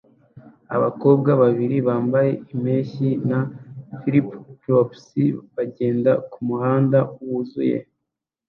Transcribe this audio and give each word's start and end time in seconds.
Abakobwa 0.75 1.31
babiri 1.41 1.77
bambaye 1.87 2.31
impeshyi 2.53 3.09
na 3.29 3.39
flip-flops 3.99 5.05
bagenda 5.55 6.11
kumuhanda 6.31 6.99
wuzuye 7.23 7.77